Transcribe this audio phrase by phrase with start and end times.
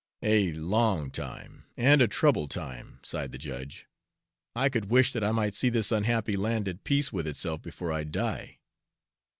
[0.23, 3.85] "A long time, and a troubled time," sighed the judge.
[4.55, 7.91] "I could wish that I might see this unhappy land at peace with itself before
[7.91, 8.57] I die.